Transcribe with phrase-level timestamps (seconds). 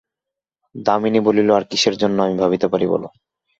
[0.75, 3.07] দামিনী বলিল, আর কিসের জন্য আমি ভাবিতে পারি বলো।